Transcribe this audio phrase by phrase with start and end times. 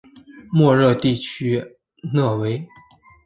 [0.51, 1.63] 莫热地区
[2.11, 2.67] 讷维。